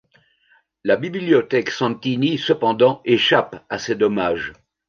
La 0.83 0.95
bibliothèque 0.95 1.69
Santini 1.69 2.39
cependant 2.39 3.01
échappe 3.05 3.63
à 3.69 3.77
ces 3.77 3.93
dommages. 3.93 4.51